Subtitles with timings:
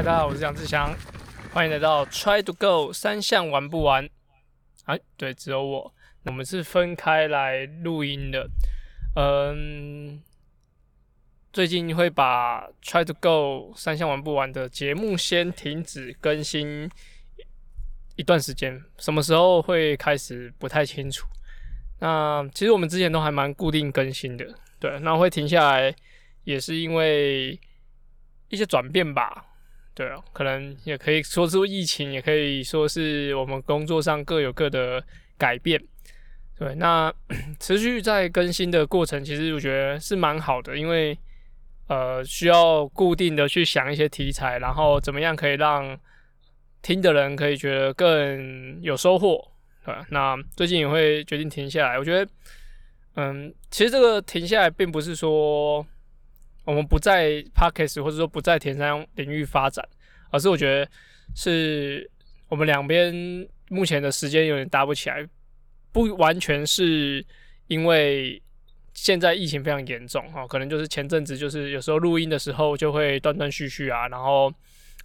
[0.00, 0.96] 大家好，我是杨志祥，
[1.52, 4.08] 欢迎来到 Try to Go 三项玩不完？
[4.84, 5.94] 哎，对，只有我。
[6.24, 8.48] 我们是分开来录音的。
[9.14, 10.22] 嗯，
[11.52, 16.90] 最近会把 Try to Go 三项玩不完的节目先停止更新
[18.16, 21.26] 一段时间，什么时候会开始不太清楚。
[21.98, 24.46] 那其实我们之前都还蛮固定更新的，
[24.78, 25.94] 对，那会停下来
[26.44, 27.60] 也是因为
[28.48, 29.44] 一些转变吧。
[29.92, 35.02] 对啊，可能也可以说是疫情，也可以说是我们工作上各有各的
[35.36, 35.78] 改变。
[36.56, 37.12] 对，那
[37.58, 41.18] 持续在更新的过程，其实我觉得是蛮好的，因为
[41.88, 45.98] 呃需要固定的去想一些题材，然后怎么样可以让
[46.80, 49.42] 听的人可以觉得更有收获。
[49.84, 51.98] 对，那最近也会决定停下来。
[51.98, 52.30] 我觉得，
[53.16, 55.84] 嗯，其实这个停下来并不是说。
[56.70, 59.84] 我们不在 Parkes 或者说不在田山领域发展，
[60.30, 60.88] 而是我觉得
[61.34, 62.08] 是
[62.48, 63.12] 我们两边
[63.68, 65.26] 目前的时间有点搭不起来，
[65.90, 67.26] 不完全是
[67.66, 68.40] 因为
[68.94, 74.52] 现在疫情非常严重哈，可能就是前阵子就是有时候录音的时候就会断断续续啊，然后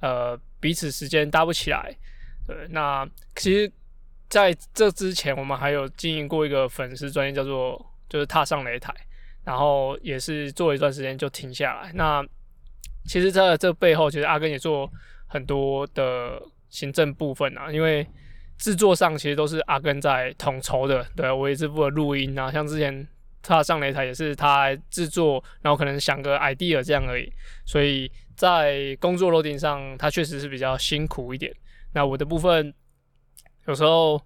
[0.00, 1.96] 呃彼此时间搭不起来。
[2.44, 3.70] 对，那其实
[4.28, 8.92] 在这之前我们还有经营过一个粉丝专业叫做就是踏上擂台。
[9.44, 11.92] 然后也是做了一段时间就停下来。
[11.94, 12.24] 那
[13.04, 14.88] 其实，在这背后，其实阿根也做
[15.26, 18.06] 很多的行政部分啊，因为
[18.56, 21.04] 制作上其实都是阿根在统筹的。
[21.16, 23.04] 对我也是负责录音啊，像之前
[23.42, 27.28] 他上擂台也是他制作，然后可能想个 idea 这样而已。
[27.66, 31.52] 所以在工作楼顶上，他确实是比较辛苦一点。
[31.94, 32.72] 那我的部分
[33.66, 34.22] 有时候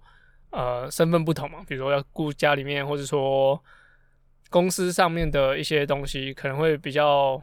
[0.51, 3.59] 呃身份不同嘛，比如说要顾家里面，或者说。
[4.49, 7.41] 公司上面的一些东西可能会比较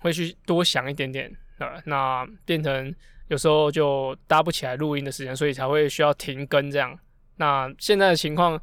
[0.00, 2.94] 会去多想一点点啊，那变成
[3.28, 6.98] 有时候就搭不起来录音的时间，所以才会需要停更这样。
[7.36, 8.60] 那现在的情况，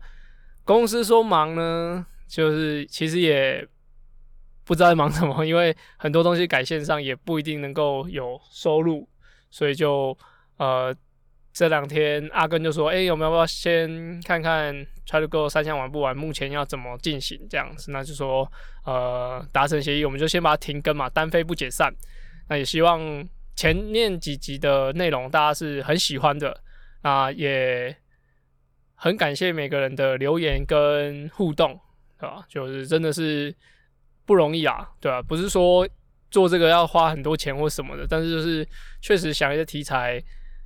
[0.63, 3.67] 公司说忙呢，就是其实也
[4.63, 9.07] 不知道在忙什么，因为很多东西改线上也不一定能够有收入，
[9.49, 10.17] 所以就
[10.57, 10.95] 呃。
[11.53, 14.75] 这两天阿根就说：“哎，有没有要先看看
[15.05, 16.17] Try to Go 三项玩不玩？
[16.17, 17.91] 目前要怎么进行这样子？
[17.91, 18.51] 那就说，
[18.85, 21.93] 呃，达成协议，我们就先把它停更嘛，单飞不解散。
[22.49, 23.23] 那也希望
[23.55, 26.59] 前面几集的内容大家是很喜欢的，
[27.03, 27.95] 那也
[28.95, 31.79] 很感谢每个人的留言跟互动，
[32.19, 32.43] 对吧？
[32.49, 33.55] 就是真的是
[34.25, 35.21] 不容易啊，对吧？
[35.21, 35.87] 不是说
[36.31, 38.67] 做这个要花很多钱或什么的，但是就是
[39.01, 40.19] 确实想一些题材。”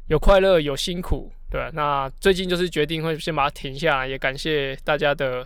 [0.07, 5.45] 有快乐，有辛苦，对那最近就是决定会先把它停下来，也感谢大家的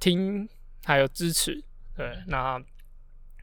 [0.00, 0.48] 听
[0.84, 1.62] 还有支持。
[1.94, 2.58] 对，那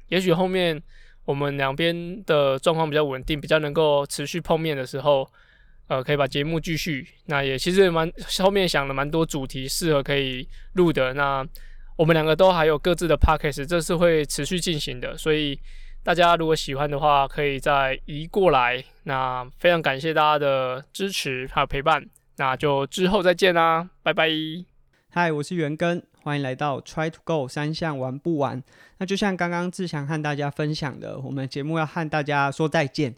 [0.07, 0.81] 也许后面
[1.23, 5.29] 我们两边的状况比较稳定，比较能够持续碰面的时候，
[5.87, 7.07] 呃，可以把节目继续。
[7.25, 11.13] 那也其实蛮后面想了蛮多主题适合可以录的。
[11.13, 11.47] 那
[11.95, 15.59] 我们两个都还有各自的 p o c k e t 这是会持续进行的，所以。
[16.05, 18.83] 大家如果喜欢的话，可以再移过来。
[19.05, 22.05] 那非常感谢大家的支持还有陪伴，
[22.35, 24.29] 那就之后再见啦，拜拜。
[25.09, 28.63] 嗨，我是元根，欢迎来到 Try to Go 三项玩不完。
[28.99, 33.15] 那就像刚刚志祥和大家分享的，我们节目要和大家说再见，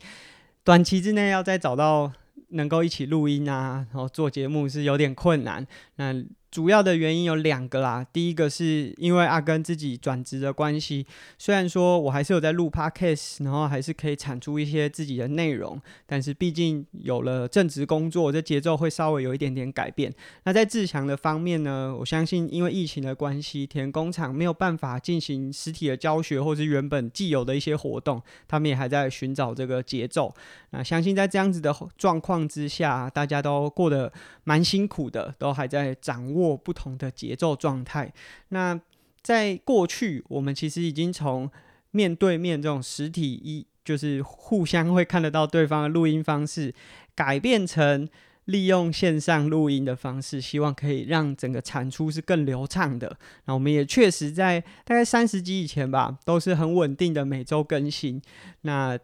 [0.64, 2.10] 短期之内要再找到
[2.52, 5.68] 能够一起录音啊，然后做节目是有点困难。
[5.98, 6.14] 那
[6.50, 11.06] 主要的原因有两个啦，第一个是因为阿根自己转职的关系，
[11.38, 20.12] 虽然说我还是有在录 podcast，然后还是可以产出一些自己的内容，但是毕竟有了正职工作，这节奏会稍微有一点点改变。
[20.46, 30.34] 那在志强的方面呢，我相信因为疫情的关系，田工厂没有办法进行实体的教学，或是原本既有的一些活动，他们也还在寻找这个节奏。
[30.70, 34.12] 那相信在这样子的状况之下，大家都过得
[34.46, 36.47] 蛮辛苦的，都还在掌握。
[36.56, 38.14] 不同的节奏状态。
[38.50, 38.80] 那
[39.22, 41.50] 在过去，我们其实已经从
[41.92, 46.74] 面对面这种实体一，就是互相会看得到对方的录音方式，
[47.16, 48.08] 改变成
[48.46, 53.18] 利用线上录音的方式，希望可以让整个产出是更流畅的。
[53.46, 58.22] 那我们也确实在大概三十集以前吧，都是很稳定的每周更新。
[58.62, 58.98] 那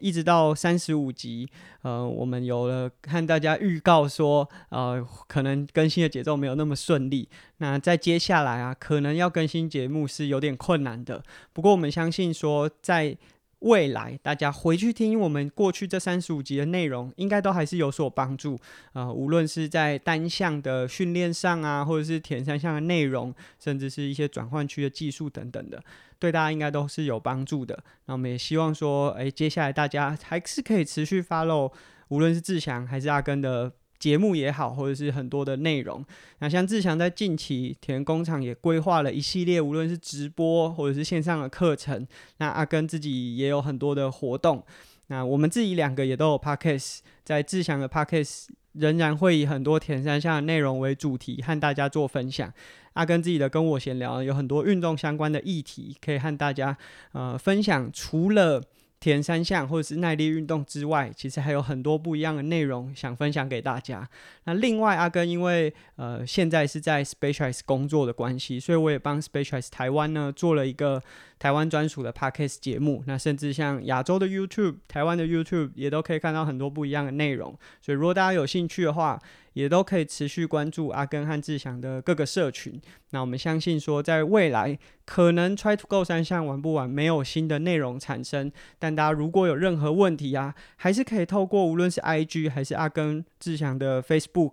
[0.00, 1.48] 一直到三十五集，
[1.82, 7.28] 呃，我们有了看大家预告说，呃，可能更新的节奏没有那么顺利。
[7.58, 11.22] 那在接下来啊，可能要更新节目是有点困难的。
[11.52, 13.16] 不过我们相信说，在
[13.60, 18.58] 未来大家回去听我们过去这三十五集的内容，应该都还是有所帮助。
[18.92, 25.82] 呃，无论是在单项的训练上啊，或者是田三项的内容，甚至是一些转换区的技术等等的，
[26.18, 27.82] 对大家应该都是有帮助的。
[28.06, 31.72] 那我们也希望说，诶，接下来大家还是可以持续 follow，
[32.08, 33.72] 无论是志祥还是阿根的。
[34.00, 36.04] 节目也好，或者是很多的内容，
[36.38, 42.04] 那像志强在近期田工厂也规划了一系列，无论是直播或者是线上的课程。
[42.38, 44.64] 那阿根自己也有很多的活动。
[45.08, 52.52] 那我们自己两个也都有 podcast，在志强的 podcast 仍然会以很多田山下的内容为主题，和大家做分享。
[52.94, 56.76] 阿根自己的跟我闲聊，有很多运动相关的议题可以和大家
[57.12, 57.90] 呃分享。
[57.92, 58.62] 除了
[59.00, 64.06] 田三项或者是耐力运动之外，其实还有很多不一样的内容想分享给大家。
[64.44, 71.02] 那另外，阿根因为呃现在是在 Specialize 工作的关系，所以我也帮 Specialize 台湾呢做了一个
[71.40, 73.02] 台湾专属的 Podcast 节目。
[73.08, 77.58] 那甚至像亚洲的 YouTube、台湾的 YouTube 也都可以看到很多不一样的内容。
[77.80, 79.18] 所以如果大家有兴趣的话，
[79.54, 82.80] 也都可以持续关注阿根和志祥的各个社群。
[83.10, 88.52] 那我们相信说，在未来可能 Try to Go 三项玩不完，没有新的内容产生。
[88.78, 94.52] 但大家如果有任何问题啊，还是可以透过无论是 IG 还是阿根志祥的 Facebook、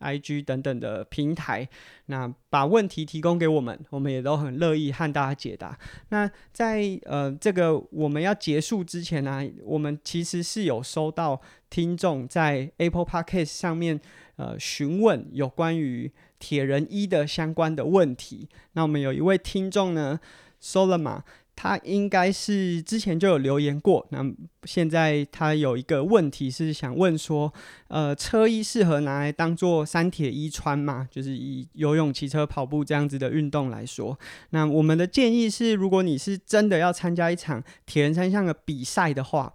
[0.00, 1.68] IG 等等的平台，
[2.06, 5.78] 那把问题提供给我们，我们也都很乐意和大家解答。
[6.08, 14.00] 那在呃这个我们要结束之前呢，我们其实是有收到听众在 Apple Podcast 上面。
[14.36, 18.48] 呃，询问有关于铁人一的相关的问题。
[18.72, 20.18] 那我们有一位听众呢
[20.62, 21.20] ，Solomon，
[21.54, 24.06] 他应该是之前就有留言过。
[24.10, 24.24] 那
[24.64, 27.52] 现在他有一个问题是想问说，
[27.88, 31.08] 呃，车衣适合拿来当做三铁衣穿吗？
[31.10, 34.18] 就是以游泳、骑车、跑步这样子的运动来说，
[34.50, 39.52] 那我们的建议是，如果你是真的要参加一场铁人三项的比赛的话。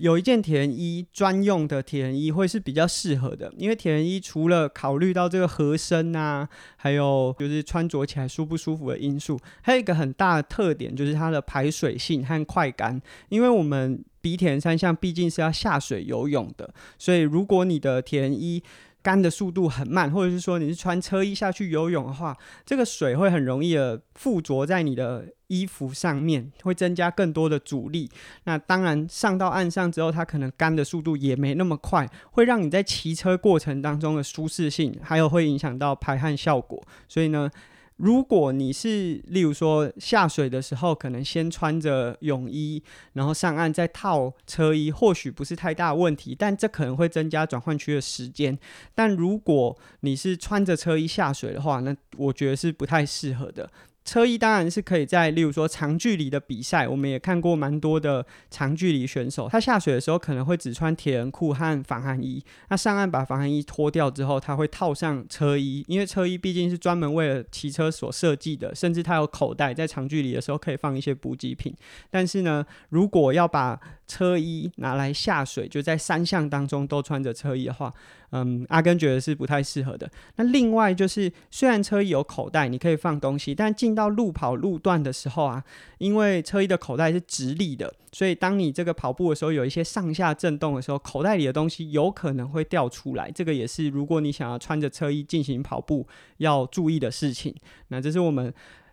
[0.00, 13.00] 有一件铁衣专用的铁衣会是比较适合的，因为铁衣除了考虑到这个合身啊，还有就是穿着起来舒不舒服的因素，还有一个很大的特点就是它的排水性和快干。
[13.28, 18.62] 因为我们鼻田三项毕竟是要下水游泳的，所以如果你的田衣
[19.08, 28.10] 干的速度很慢，或者是说你是穿车衣下去游泳的话，这个水会很容易的附着在你的衣服上面，会增加更多的阻力。
[28.44, 36.86] 那当然上到岸上之后，它可能干的速度也没那么快，会让你在骑车过程当中的舒适性，还有会影响到排汗效果。
[37.08, 37.50] 所以呢。
[37.98, 48.56] 如果你是，例如说下水的时候，可能先穿着泳衣，然后上岸再套车衣，或许不是太大问题，但这可能会增加转换区的时间。
[48.94, 53.70] 但如果你是穿着车衣下水的话，那我觉得是不太适合的。
[54.08, 71.76] 车衣当然是可以在，例如说长距离的比赛，我们也看过蛮多的长距离选手，他下水的时候可能会只穿铁人裤和防寒衣，他上岸把防寒衣脱掉之后，他会套上车衣，因为车衣毕竟是专门为了骑车所设计的，甚至它有口袋，在长距离的时候可以放一些补给品。
[72.08, 73.78] 但是呢，如果要把
[74.08, 77.92] 车衣拿来下水，就在三项当中都穿着车衣的话，
[78.30, 80.10] 嗯，阿根觉得是不太适合的。
[80.36, 85.62] 那另外就是，虽然车衣有口袋，你可以放东西，但进到路跑路段的时候啊，
[85.98, 93.30] 因为车衣的口袋是直立的，所以当你这个跑步的时候有一些上下震动的时候，口袋里的东西有可能会掉出来。
[93.30, 96.08] 这个也是如果你想要穿着车衣进行跑步
[96.38, 97.54] 要注意的事情。
[97.88, 98.52] 那这是我们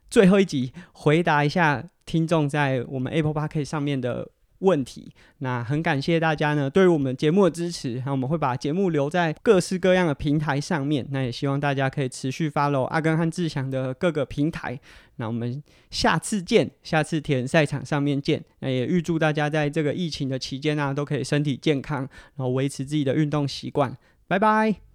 [0.09, 4.27] 最后一集回答一下听众在我们 Apple Park 上面的。
[4.59, 8.01] 问题，那很感谢大家呢，对于我们节目的支持。
[8.05, 11.05] 那我们会把节目留在各式各样的平台上面。
[11.11, 14.79] 那也希望大家可以持续 follow 阿根和志祥的各个平台。
[15.17, 18.43] 那我们下次见，下次田赛场上面见。
[18.59, 21.99] 那也预祝大家在这个疫情的期间啊，都可以身体健康，
[22.35, 23.95] 然后维持自己的运动习惯。
[24.27, 24.94] 拜拜。